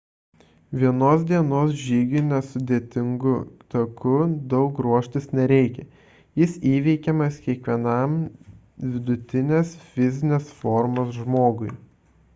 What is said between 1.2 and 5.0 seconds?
dienos žygiui nesudėtingu taku daug